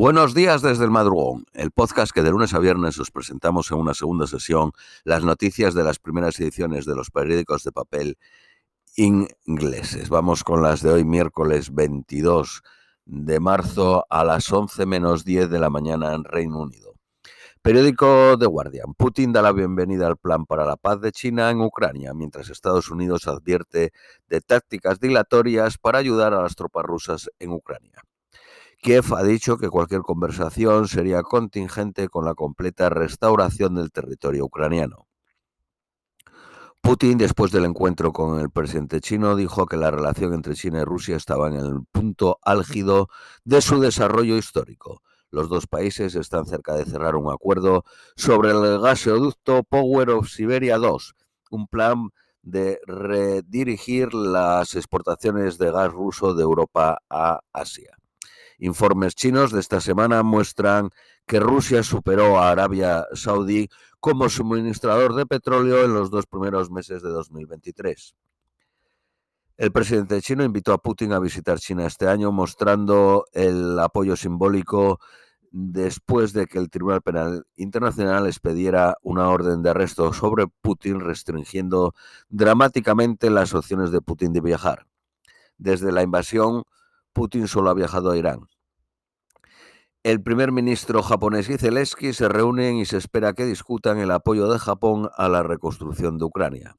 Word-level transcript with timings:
Buenos 0.00 0.32
días 0.32 0.62
desde 0.62 0.84
el 0.84 0.90
madrugón, 0.90 1.44
el 1.52 1.72
podcast 1.72 2.10
que 2.10 2.22
de 2.22 2.30
lunes 2.30 2.54
a 2.54 2.58
viernes 2.58 2.98
os 2.98 3.10
presentamos 3.10 3.70
en 3.70 3.76
una 3.76 3.92
segunda 3.92 4.26
sesión 4.26 4.72
las 5.04 5.24
noticias 5.24 5.74
de 5.74 5.84
las 5.84 5.98
primeras 5.98 6.40
ediciones 6.40 6.86
de 6.86 6.96
los 6.96 7.10
periódicos 7.10 7.64
de 7.64 7.72
papel 7.72 8.16
ingleses. 8.96 10.08
Vamos 10.08 10.42
con 10.42 10.62
las 10.62 10.80
de 10.80 10.90
hoy, 10.90 11.04
miércoles 11.04 11.74
22 11.74 12.62
de 13.04 13.40
marzo 13.40 14.06
a 14.08 14.24
las 14.24 14.50
11 14.50 14.86
menos 14.86 15.26
10 15.26 15.50
de 15.50 15.58
la 15.58 15.68
mañana 15.68 16.14
en 16.14 16.24
Reino 16.24 16.60
Unido. 16.60 16.94
Periódico 17.60 18.38
The 18.38 18.46
Guardian. 18.46 18.94
Putin 18.94 19.34
da 19.34 19.42
la 19.42 19.52
bienvenida 19.52 20.06
al 20.06 20.16
plan 20.16 20.46
para 20.46 20.64
la 20.64 20.78
paz 20.78 21.02
de 21.02 21.12
China 21.12 21.50
en 21.50 21.60
Ucrania, 21.60 22.14
mientras 22.14 22.48
Estados 22.48 22.90
Unidos 22.90 23.28
advierte 23.28 23.92
de 24.30 24.40
tácticas 24.40 24.98
dilatorias 24.98 25.76
para 25.76 25.98
ayudar 25.98 26.32
a 26.32 26.40
las 26.40 26.56
tropas 26.56 26.86
rusas 26.86 27.30
en 27.38 27.50
Ucrania. 27.50 28.02
Kiev 28.82 29.12
ha 29.14 29.22
dicho 29.22 29.58
que 29.58 29.68
cualquier 29.68 30.00
conversación 30.00 30.88
sería 30.88 31.22
contingente 31.22 32.08
con 32.08 32.24
la 32.24 32.34
completa 32.34 32.88
restauración 32.88 33.74
del 33.74 33.92
territorio 33.92 34.46
ucraniano. 34.46 35.06
Putin, 36.80 37.18
después 37.18 37.52
del 37.52 37.66
encuentro 37.66 38.10
con 38.10 38.40
el 38.40 38.48
presidente 38.48 39.02
chino, 39.02 39.36
dijo 39.36 39.66
que 39.66 39.76
la 39.76 39.90
relación 39.90 40.32
entre 40.32 40.54
China 40.54 40.80
y 40.80 40.84
Rusia 40.84 41.16
estaba 41.16 41.48
en 41.48 41.56
el 41.56 41.84
punto 41.92 42.38
álgido 42.42 43.08
de 43.44 43.60
su 43.60 43.80
desarrollo 43.80 44.38
histórico. 44.38 45.02
Los 45.30 45.50
dos 45.50 45.66
países 45.66 46.14
están 46.14 46.46
cerca 46.46 46.74
de 46.74 46.86
cerrar 46.86 47.16
un 47.16 47.30
acuerdo 47.30 47.84
sobre 48.16 48.50
el 48.50 48.80
gasoducto 48.80 49.62
Power 49.62 50.08
of 50.08 50.30
Siberia 50.30 50.78
2, 50.78 51.14
un 51.50 51.66
plan 51.68 52.08
de 52.42 52.80
redirigir 52.86 54.14
las 54.14 54.74
exportaciones 54.74 55.58
de 55.58 55.70
gas 55.70 55.92
ruso 55.92 56.32
de 56.32 56.42
Europa 56.44 57.02
a 57.10 57.40
Asia. 57.52 57.99
Informes 58.60 59.14
chinos 59.14 59.52
de 59.52 59.60
esta 59.60 59.80
semana 59.80 60.22
muestran 60.22 60.90
que 61.26 61.40
Rusia 61.40 61.82
superó 61.82 62.38
a 62.38 62.50
Arabia 62.50 63.06
Saudí 63.14 63.70
como 64.00 64.28
suministrador 64.28 65.14
de 65.14 65.24
petróleo 65.24 65.82
en 65.84 65.94
los 65.94 66.10
dos 66.10 66.26
primeros 66.26 66.70
meses 66.70 67.02
de 67.02 67.08
2023. 67.08 68.14
El 69.56 69.72
presidente 69.72 70.20
chino 70.20 70.44
invitó 70.44 70.74
a 70.74 70.78
Putin 70.78 71.12
a 71.12 71.18
visitar 71.18 71.58
China 71.58 71.86
este 71.86 72.06
año, 72.06 72.32
mostrando 72.32 73.24
el 73.32 73.78
apoyo 73.78 74.14
simbólico 74.14 75.00
después 75.50 76.34
de 76.34 76.46
que 76.46 76.58
el 76.58 76.68
Tribunal 76.68 77.00
Penal 77.00 77.46
Internacional 77.56 78.26
expediera 78.26 78.96
una 79.02 79.28
orden 79.28 79.62
de 79.62 79.70
arresto 79.70 80.12
sobre 80.12 80.46
Putin, 80.60 81.00
restringiendo 81.00 81.94
dramáticamente 82.28 83.30
las 83.30 83.54
opciones 83.54 83.90
de 83.90 84.02
Putin 84.02 84.32
de 84.34 84.42
viajar. 84.42 84.86
Desde 85.56 85.92
la 85.92 86.02
invasión, 86.02 86.64
Putin 87.12 87.48
solo 87.48 87.70
ha 87.70 87.74
viajado 87.74 88.12
a 88.12 88.16
Irán. 88.16 88.48
El 90.02 90.22
primer 90.22 90.50
ministro 90.50 91.02
japonés 91.02 91.50
y 91.50 91.58
Zelensky 91.58 92.14
se 92.14 92.26
reúnen 92.26 92.76
y 92.76 92.86
se 92.86 92.96
espera 92.96 93.34
que 93.34 93.44
discutan 93.44 93.98
el 93.98 94.10
apoyo 94.10 94.50
de 94.50 94.58
Japón 94.58 95.10
a 95.14 95.28
la 95.28 95.42
reconstrucción 95.42 96.16
de 96.16 96.24
Ucrania. 96.24 96.76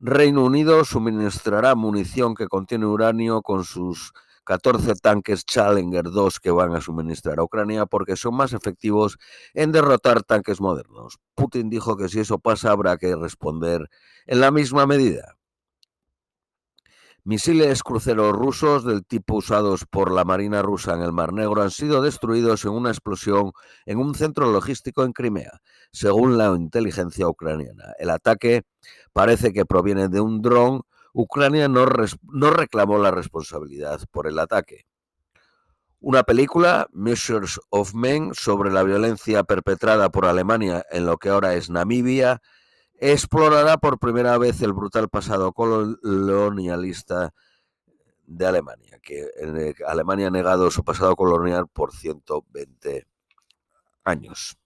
Reino 0.00 0.42
Unido 0.42 0.84
suministrará 0.84 1.76
munición 1.76 2.34
que 2.34 2.48
contiene 2.48 2.86
uranio 2.86 3.42
con 3.42 3.62
sus 3.62 4.12
14 4.42 4.96
tanques 4.96 5.46
Challenger 5.46 6.10
2 6.10 6.40
que 6.40 6.50
van 6.50 6.74
a 6.74 6.80
suministrar 6.80 7.38
a 7.38 7.44
Ucrania 7.44 7.86
porque 7.86 8.16
son 8.16 8.34
más 8.34 8.52
efectivos 8.54 9.16
en 9.54 9.70
derrotar 9.70 10.24
tanques 10.24 10.60
modernos. 10.60 11.20
Putin 11.36 11.70
dijo 11.70 11.96
que 11.96 12.08
si 12.08 12.18
eso 12.18 12.40
pasa 12.40 12.72
habrá 12.72 12.96
que 12.96 13.14
responder 13.14 13.88
en 14.26 14.40
la 14.40 14.50
misma 14.50 14.84
medida. 14.84 15.36
Misiles 17.26 17.82
cruceros 17.82 18.34
rusos 18.34 18.84
del 18.84 19.06
tipo 19.06 19.36
usados 19.36 19.86
por 19.86 20.12
la 20.12 20.24
Marina 20.24 20.60
rusa 20.60 20.92
en 20.92 21.00
el 21.00 21.12
Mar 21.12 21.32
Negro 21.32 21.62
han 21.62 21.70
sido 21.70 22.02
destruidos 22.02 22.66
en 22.66 22.72
una 22.72 22.90
explosión 22.90 23.52
en 23.86 23.96
un 23.96 24.14
centro 24.14 24.52
logístico 24.52 25.04
en 25.04 25.14
Crimea, 25.14 25.58
según 25.90 26.36
la 26.36 26.48
inteligencia 26.48 27.26
ucraniana. 27.26 27.94
El 27.98 28.10
ataque 28.10 28.64
parece 29.14 29.54
que 29.54 29.64
proviene 29.64 30.08
de 30.08 30.20
un 30.20 30.42
dron. 30.42 30.82
Ucrania 31.14 31.66
no, 31.66 31.86
no 32.30 32.50
reclamó 32.50 32.98
la 32.98 33.10
responsabilidad 33.10 34.02
por 34.10 34.26
el 34.26 34.38
ataque. 34.38 34.84
Una 36.00 36.24
película, 36.24 36.88
Measures 36.92 37.58
of 37.70 37.94
Men, 37.94 38.32
sobre 38.34 38.70
la 38.70 38.82
violencia 38.82 39.44
perpetrada 39.44 40.10
por 40.10 40.26
Alemania 40.26 40.84
en 40.90 41.06
lo 41.06 41.16
que 41.16 41.30
ahora 41.30 41.54
es 41.54 41.70
Namibia, 41.70 42.42
explorará 42.98 43.76
por 43.76 43.98
primera 43.98 44.38
vez 44.38 44.62
el 44.62 44.72
brutal 44.72 45.08
pasado 45.08 45.52
colonialista 45.52 47.32
de 48.26 48.46
Alemania, 48.46 48.98
que 49.02 49.28
Alemania 49.86 50.28
ha 50.28 50.30
negado 50.30 50.70
su 50.70 50.84
pasado 50.84 51.14
colonial 51.16 51.68
por 51.68 51.92
120 51.92 53.06
años. 54.04 54.56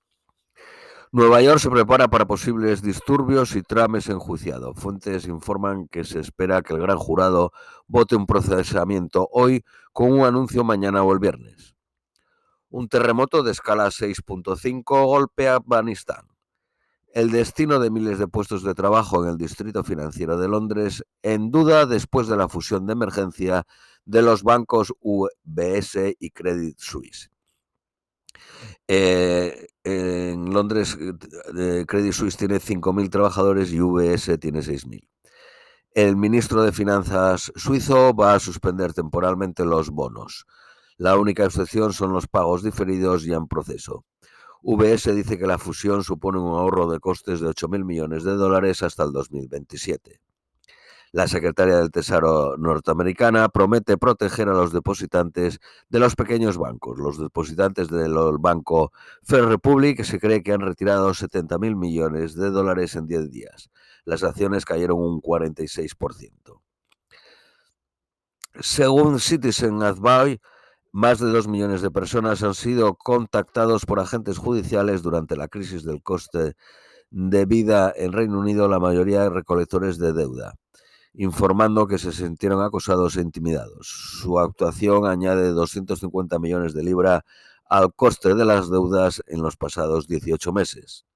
Nueva 1.10 1.40
York 1.40 1.58
se 1.58 1.70
prepara 1.70 2.08
para 2.08 2.26
posibles 2.26 2.82
disturbios 2.82 3.56
y 3.56 3.62
trames 3.62 4.10
en 4.10 4.18
juiciado. 4.18 4.74
Fuentes 4.74 5.26
informan 5.26 5.88
que 5.88 6.04
se 6.04 6.20
espera 6.20 6.60
que 6.60 6.74
el 6.74 6.80
gran 6.80 6.98
jurado 6.98 7.50
vote 7.86 8.14
un 8.14 8.26
procesamiento 8.26 9.26
hoy 9.32 9.64
con 9.94 10.12
un 10.12 10.26
anuncio 10.26 10.64
mañana 10.64 11.02
o 11.02 11.12
el 11.14 11.18
viernes. 11.18 11.74
Un 12.68 12.88
terremoto 12.88 13.42
de 13.42 13.52
escala 13.52 13.86
6.5 13.86 14.84
golpea 15.06 15.56
Afganistán. 15.56 16.26
El 17.12 17.30
destino 17.30 17.78
de 17.78 17.90
miles 17.90 18.18
de 18.18 18.28
puestos 18.28 18.62
de 18.62 18.74
trabajo 18.74 19.24
en 19.24 19.30
el 19.30 19.38
Distrito 19.38 19.82
Financiero 19.82 20.38
de 20.38 20.48
Londres 20.48 21.04
en 21.22 21.50
duda 21.50 21.86
después 21.86 22.28
de 22.28 22.36
la 22.36 22.48
fusión 22.48 22.86
de 22.86 22.92
emergencia 22.92 23.64
de 24.04 24.22
los 24.22 24.42
bancos 24.42 24.92
UBS 25.00 26.16
y 26.18 26.30
Credit 26.30 26.78
Suisse. 26.78 27.30
Eh, 28.86 29.68
en 29.84 30.52
Londres, 30.52 30.96
eh, 31.56 31.84
Credit 31.86 32.12
Suisse 32.12 32.36
tiene 32.36 32.60
5.000 32.60 33.10
trabajadores 33.10 33.72
y 33.72 33.80
UBS 33.80 34.38
tiene 34.38 34.60
6.000. 34.60 35.08
El 35.94 36.16
ministro 36.16 36.62
de 36.62 36.72
Finanzas 36.72 37.50
suizo 37.56 38.14
va 38.14 38.34
a 38.34 38.40
suspender 38.40 38.92
temporalmente 38.92 39.64
los 39.64 39.90
bonos. 39.90 40.46
La 40.96 41.16
única 41.16 41.44
excepción 41.44 41.92
son 41.92 42.12
los 42.12 42.26
pagos 42.26 42.62
diferidos 42.62 43.24
ya 43.24 43.36
en 43.36 43.48
proceso. 43.48 44.04
VS 44.62 45.14
dice 45.14 45.38
que 45.38 45.46
la 45.46 45.58
fusión 45.58 46.02
supone 46.02 46.38
un 46.38 46.50
ahorro 46.50 46.90
de 46.90 47.00
costes 47.00 47.40
de 47.40 47.48
8.000 47.48 47.84
millones 47.84 48.24
de 48.24 48.32
dólares 48.32 48.82
hasta 48.82 49.04
el 49.04 49.12
2027. 49.12 50.20
La 51.12 51.26
secretaria 51.26 51.76
del 51.76 51.90
Tesoro 51.90 52.58
norteamericana 52.58 53.48
promete 53.48 53.96
proteger 53.96 54.48
a 54.48 54.52
los 54.52 54.72
depositantes 54.72 55.58
de 55.88 55.98
los 56.00 56.14
pequeños 56.14 56.58
bancos. 56.58 56.98
Los 56.98 57.18
depositantes 57.18 57.88
del 57.88 58.14
banco 58.38 58.92
Fair 59.22 59.46
Republic 59.46 60.02
se 60.02 60.20
cree 60.20 60.42
que 60.42 60.52
han 60.52 60.60
retirado 60.60 61.10
70.000 61.10 61.76
millones 61.76 62.34
de 62.34 62.50
dólares 62.50 62.94
en 62.94 63.06
10 63.06 63.30
días. 63.30 63.70
Las 64.04 64.22
acciones 64.22 64.66
cayeron 64.66 64.98
un 65.00 65.22
46%. 65.22 66.60
Según 68.60 69.18
Citizen 69.18 69.82
Advice, 69.82 70.40
más 70.92 71.18
de 71.18 71.30
dos 71.30 71.48
millones 71.48 71.82
de 71.82 71.90
personas 71.90 72.42
han 72.42 72.54
sido 72.54 72.94
contactados 72.94 73.86
por 73.86 74.00
agentes 74.00 74.38
judiciales 74.38 75.02
durante 75.02 75.36
la 75.36 75.48
crisis 75.48 75.84
del 75.84 76.02
coste 76.02 76.54
de 77.10 77.46
vida 77.46 77.92
en 77.96 78.12
Reino 78.12 78.38
Unido, 78.38 78.68
la 78.68 78.78
mayoría 78.78 79.28
recolectores 79.30 79.98
de 79.98 80.12
deuda, 80.12 80.54
informando 81.14 81.86
que 81.86 81.98
se 81.98 82.12
sintieron 82.12 82.62
acosados 82.62 83.16
e 83.16 83.22
intimidados. 83.22 83.88
Su 84.20 84.38
actuación 84.38 85.06
añade 85.06 85.50
250 85.50 86.38
millones 86.38 86.74
de 86.74 86.84
libras 86.84 87.22
al 87.68 87.92
coste 87.94 88.34
de 88.34 88.44
las 88.44 88.70
deudas 88.70 89.22
en 89.26 89.42
los 89.42 89.56
pasados 89.56 90.06
18 90.06 90.52
meses. 90.52 91.07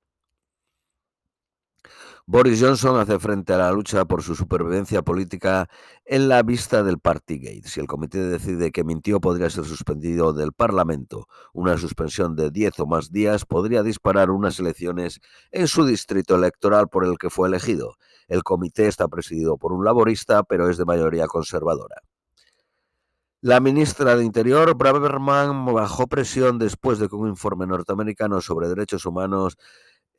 Boris 2.26 2.60
Johnson 2.60 3.00
hace 3.00 3.18
frente 3.18 3.52
a 3.52 3.58
la 3.58 3.72
lucha 3.72 4.04
por 4.04 4.22
su 4.22 4.36
supervivencia 4.36 5.02
política 5.02 5.68
en 6.04 6.28
la 6.28 6.44
vista 6.44 6.84
del 6.84 7.00
Partygate. 7.00 7.62
Si 7.64 7.80
el 7.80 7.88
comité 7.88 8.18
decide 8.18 8.70
que 8.70 8.84
mintió, 8.84 9.20
podría 9.20 9.50
ser 9.50 9.64
suspendido 9.64 10.32
del 10.32 10.52
Parlamento. 10.52 11.26
Una 11.52 11.76
suspensión 11.78 12.36
de 12.36 12.52
10 12.52 12.78
o 12.78 12.86
más 12.86 13.10
días 13.10 13.44
podría 13.44 13.82
disparar 13.82 14.30
unas 14.30 14.60
elecciones 14.60 15.20
en 15.50 15.66
su 15.66 15.84
distrito 15.84 16.36
electoral 16.36 16.88
por 16.88 17.04
el 17.04 17.18
que 17.18 17.28
fue 17.28 17.48
elegido. 17.48 17.96
El 18.28 18.44
comité 18.44 18.86
está 18.86 19.08
presidido 19.08 19.56
por 19.56 19.72
un 19.72 19.84
laborista, 19.84 20.44
pero 20.44 20.70
es 20.70 20.78
de 20.78 20.84
mayoría 20.84 21.26
conservadora. 21.26 22.02
La 23.40 23.58
ministra 23.58 24.14
de 24.14 24.24
Interior, 24.24 24.76
Braverman, 24.76 25.64
bajó 25.64 26.06
presión 26.06 26.60
después 26.60 27.00
de 27.00 27.08
que 27.08 27.16
un 27.16 27.28
informe 27.28 27.66
norteamericano 27.66 28.40
sobre 28.40 28.68
derechos 28.68 29.04
humanos 29.06 29.58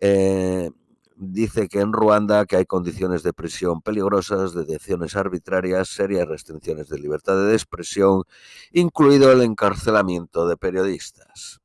eh, 0.02 0.70
dice 1.16 1.68
que 1.68 1.80
en 1.80 1.94
Ruanda 1.94 2.46
que 2.46 2.58
hay 2.58 2.66
condiciones 2.66 3.24
de 3.24 3.34
prisión 3.34 3.82
peligrosas, 3.82 4.54
detenciones 4.54 5.16
arbitrarias, 5.16 5.90
serias 5.90 6.28
restricciones 6.28 6.90
de 6.90 7.00
libertad 7.00 7.36
de 7.46 7.54
expresión, 7.54 8.24
incluido 8.72 9.32
el 9.32 9.42
encarcelamiento 9.42 10.48
de 10.48 10.58
periodistas. 10.58 11.62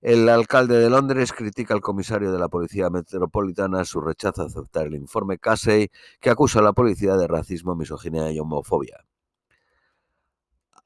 El 0.00 0.28
alcalde 0.28 0.78
de 0.78 0.90
Londres 0.90 1.32
critica 1.32 1.72
al 1.72 1.80
comisario 1.80 2.30
de 2.30 2.38
la 2.38 2.48
Policía 2.48 2.90
Metropolitana 2.90 3.86
su 3.86 4.02
rechazo 4.02 4.42
a 4.42 4.46
aceptar 4.46 4.86
el 4.86 4.96
informe 4.96 5.38
Casey 5.38 5.90
que 6.20 6.28
acusa 6.28 6.58
a 6.58 6.62
la 6.62 6.74
policía 6.74 7.16
de 7.16 7.26
racismo, 7.26 7.74
misoginia 7.74 8.30
y 8.30 8.38
homofobia. 8.38 9.06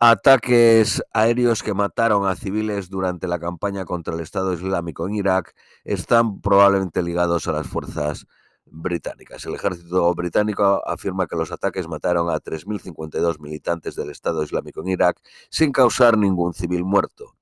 Ataques 0.01 1.03
aéreos 1.13 1.65
que 1.65 1.75
mataron 1.75 2.25
a 2.25 2.37
civiles 2.37 2.89
durante 2.89 3.27
la 3.27 3.41
campaña 3.41 3.85
contra 3.85 4.15
el 4.15 4.21
Estado 4.21 4.53
Islámico 4.53 5.09
en 5.09 5.15
Irak 5.15 5.57
están 5.83 6.41
probablemente 6.41 7.03
ligados 7.03 7.49
a 7.49 7.53
las 7.53 7.67
fuerzas 7.67 8.29
británicas. 8.65 9.45
El 9.45 9.57
ejército 9.57 10.15
británico 10.15 10.87
afirma 10.87 11.27
que 11.27 11.35
los 11.35 11.51
ataques 11.51 11.89
mataron 11.89 12.31
a 12.31 12.39
3.052 12.39 13.41
militantes 13.41 13.97
del 13.97 14.11
Estado 14.11 14.45
Islámico 14.45 14.83
en 14.83 14.89
Irak 14.91 15.21
sin 15.51 15.73
causar 15.73 16.17
ningún 16.17 16.55
civil 16.55 16.85
muerto. 16.85 17.35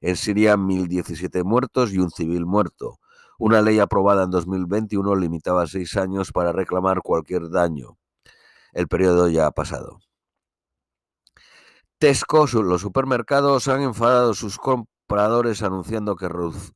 En 0.00 0.16
Siria, 0.16 0.56
1.017 0.56 1.44
muertos 1.44 1.92
y 1.92 1.98
un 1.98 2.10
civil 2.10 2.46
muerto. 2.46 2.98
Una 3.38 3.62
ley 3.62 3.78
aprobada 3.78 4.24
en 4.24 4.30
2021 4.32 5.14
limitaba 5.14 5.68
seis 5.68 5.96
años 5.96 6.32
para 6.32 6.50
reclamar 6.50 7.00
cualquier 7.00 7.48
daño. 7.48 7.96
El 8.72 8.88
periodo 8.88 9.28
ya 9.28 9.46
ha 9.46 9.52
pasado. 9.52 10.00
Tesco, 12.02 12.46
los 12.52 12.80
supermercados 12.80 13.68
han 13.68 13.80
enfadado 13.82 14.32
a 14.32 14.34
sus 14.34 14.58
compradores 14.58 15.62
anunciando 15.62 16.16
que 16.16 16.28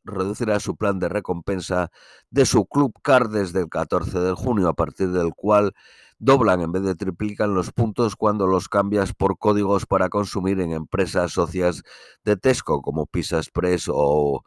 reducirá 0.05 0.61
su 0.61 0.77
plan 0.77 1.01
de 1.01 1.09
recompensa 1.09 1.91
de 2.31 2.47
su 2.47 2.65
Club 2.65 2.93
Card 3.03 3.33
desde 3.33 3.59
el 3.59 3.69
14 3.69 4.21
de 4.21 4.35
junio, 4.35 4.69
a 4.69 4.75
partir 4.75 5.11
del 5.11 5.33
cual 5.35 5.73
doblan 6.21 6.61
en 6.61 6.71
vez 6.71 6.85
de 6.85 6.95
triplican 6.95 7.55
los 7.55 7.73
puntos 7.73 8.15
cuando 8.15 8.47
los 8.47 8.69
cambias 8.69 9.15
por 9.15 9.37
códigos 9.37 9.85
para 9.85 10.11
consumir 10.11 10.61
en 10.61 10.71
empresas 10.71 11.33
socias 11.33 11.83
de 12.23 12.37
Tesco 12.37 12.81
como 12.81 13.07
Pizza 13.07 13.39
Express 13.39 13.87
o 13.93 14.45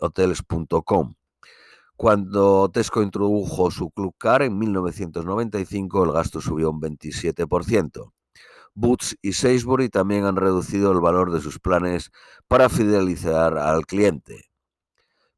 Hotels.com. 0.00 1.14
Cuando 1.94 2.68
Tesco 2.72 3.00
introdujo 3.00 3.70
su 3.70 3.92
Club 3.92 4.12
Car 4.18 4.42
en 4.42 4.58
1995, 4.58 6.02
el 6.02 6.10
gasto 6.10 6.40
subió 6.40 6.68
un 6.72 6.80
27%. 6.80 8.15
Boots 8.76 9.16
y 9.22 9.32
Sainsbury 9.32 9.88
también 9.88 10.26
han 10.26 10.36
reducido 10.36 10.92
el 10.92 11.00
valor 11.00 11.32
de 11.32 11.40
sus 11.40 11.58
planes 11.58 12.10
para 12.46 12.68
fidelizar 12.68 13.56
al 13.56 13.86
cliente. 13.86 14.50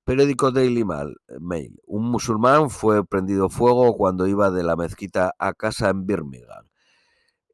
Periódico 0.02 0.50
Daily 0.50 0.84
Mail. 0.84 1.80
Un 1.86 2.10
musulmán 2.10 2.68
fue 2.68 3.06
prendido 3.06 3.48
fuego 3.48 3.96
cuando 3.96 4.26
iba 4.26 4.50
de 4.50 4.64
la 4.64 4.74
mezquita 4.74 5.34
a 5.38 5.54
casa 5.54 5.88
en 5.90 6.04
Birmingham. 6.04 6.66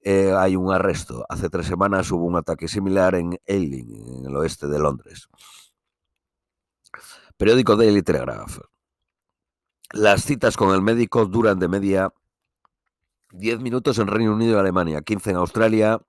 Eh, 0.00 0.32
hay 0.34 0.56
un 0.56 0.72
arresto. 0.72 1.26
Hace 1.28 1.50
tres 1.50 1.66
semanas 1.66 2.10
hubo 2.10 2.24
un 2.24 2.36
ataque 2.36 2.66
similar 2.66 3.14
en 3.14 3.38
Ealing, 3.44 4.20
en 4.20 4.26
el 4.26 4.36
oeste 4.36 4.68
de 4.68 4.78
Londres. 4.78 5.28
Periódico 7.36 7.76
Daily 7.76 8.02
Telegraph. 8.02 8.60
Las 9.92 10.24
citas 10.24 10.56
con 10.56 10.74
el 10.74 10.80
médico 10.80 11.26
duran 11.26 11.58
de 11.58 11.68
media 11.68 12.10
10 13.34 13.60
minutos 13.60 13.98
en 13.98 14.06
Reino 14.06 14.32
Unido 14.32 14.56
y 14.56 14.60
Alemania, 14.60 15.02
15 15.02 15.30
en 15.30 15.36
Australia, 15.36 16.00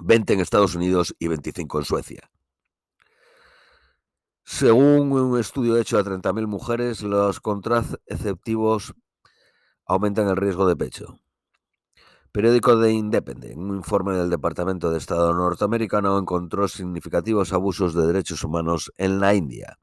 20 0.00 0.32
en 0.32 0.40
Estados 0.40 0.74
Unidos 0.74 1.14
y 1.20 1.28
25 1.28 1.78
en 1.78 1.84
Suecia. 1.84 2.30
Según 4.44 5.12
un 5.12 5.38
estudio 5.38 5.76
hecho 5.76 5.98
a 5.98 6.04
30.000 6.04 6.46
mujeres, 6.48 7.02
los 7.02 7.38
contraceptivos 7.38 8.94
aumentan 9.86 10.28
el 10.28 10.36
riesgo 10.36 10.66
de 10.66 10.74
pecho. 10.74 11.20
Periódico 12.32 12.76
de 12.76 12.92
Independent, 12.92 13.56
un 13.56 13.76
informe 13.76 14.16
del 14.16 14.30
Departamento 14.30 14.90
de 14.90 14.98
Estado 14.98 15.32
norteamericano 15.32 16.18
encontró 16.18 16.66
significativos 16.66 17.52
abusos 17.52 17.94
de 17.94 18.06
derechos 18.06 18.42
humanos 18.42 18.92
en 18.96 19.20
la 19.20 19.34
India 19.34 19.78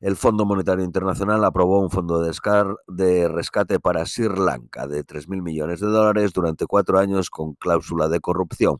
el 0.00 0.16
Fondo 0.16 0.44
Monetario 0.44 0.84
Internacional 0.84 1.44
aprobó 1.44 1.80
un 1.80 1.90
fondo 1.90 2.20
de, 2.20 3.28
rescate 3.28 3.80
para 3.80 4.06
Sri 4.06 4.28
Lanka 4.28 4.86
de 4.86 5.04
3.000 5.04 5.42
millones 5.42 5.80
de 5.80 5.86
dólares 5.86 6.32
durante 6.32 6.66
cuatro 6.66 6.98
años 6.98 7.30
con 7.30 7.54
cláusula 7.54 8.08
de 8.08 8.20
corrupción. 8.20 8.78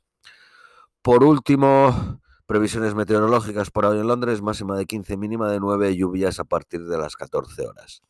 Por 1.02 1.24
último, 1.24 2.20
previsiones 2.46 2.94
meteorológicas 2.94 3.70
para 3.70 3.90
hoy 3.90 4.00
en 4.00 4.08
Londres, 4.08 4.42
máxima 4.42 4.76
de 4.76 4.86
15, 4.86 5.16
mínima 5.16 5.50
de 5.50 5.60
9, 5.60 5.96
lluvias 5.96 6.40
a 6.40 6.44
partir 6.44 6.84
de 6.86 6.98
las 6.98 7.16
14 7.16 7.66
horas. 7.66 8.02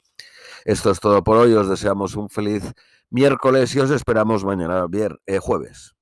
Esto 0.65 0.91
es 0.91 1.01
todo 1.01 1.23
por 1.23 1.37
hoy, 1.37 1.53
os 1.55 1.69
deseamos 1.69 2.17
un 2.17 2.31
feliz 2.31 2.73
miércoles 3.11 3.75
y 3.75 3.81
os 3.81 3.91
esperamos 3.91 4.45
mañana, 4.45 4.87
eh, 5.27 5.39
jueves. 5.39 5.95